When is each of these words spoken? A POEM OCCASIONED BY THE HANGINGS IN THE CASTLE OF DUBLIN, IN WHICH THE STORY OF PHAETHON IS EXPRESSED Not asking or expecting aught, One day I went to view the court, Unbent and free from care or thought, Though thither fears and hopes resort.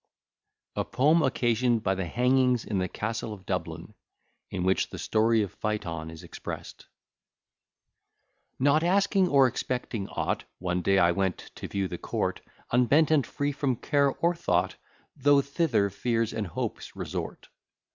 A 0.75 0.83
POEM 0.83 1.21
OCCASIONED 1.21 1.83
BY 1.83 1.93
THE 1.93 2.07
HANGINGS 2.07 2.65
IN 2.65 2.79
THE 2.79 2.87
CASTLE 2.87 3.33
OF 3.35 3.45
DUBLIN, 3.45 3.93
IN 4.49 4.63
WHICH 4.63 4.89
THE 4.89 4.97
STORY 4.97 5.43
OF 5.43 5.53
PHAETHON 5.53 6.09
IS 6.09 6.23
EXPRESSED 6.23 6.87
Not 8.57 8.81
asking 8.83 9.27
or 9.27 9.45
expecting 9.45 10.09
aught, 10.09 10.45
One 10.57 10.81
day 10.81 10.97
I 10.97 11.11
went 11.11 11.51
to 11.53 11.67
view 11.67 11.87
the 11.87 11.99
court, 11.99 12.41
Unbent 12.71 13.11
and 13.11 13.27
free 13.27 13.51
from 13.51 13.75
care 13.75 14.09
or 14.09 14.33
thought, 14.33 14.75
Though 15.15 15.41
thither 15.41 15.91
fears 15.91 16.33
and 16.33 16.47
hopes 16.47 16.95
resort. 16.95 17.49